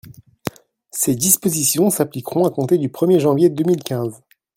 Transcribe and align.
Ces 0.89 1.13
dispositions 1.13 1.91
s’appliqueront 1.91 2.45
à 2.45 2.49
compter 2.49 2.79
du 2.79 2.89
premier 2.89 3.19
janvier 3.19 3.51
deux 3.51 3.65
mille 3.65 3.83
quinze. 3.83 4.19